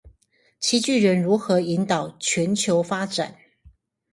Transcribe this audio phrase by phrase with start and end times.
[0.59, 3.35] 七巨人如何引領全球發展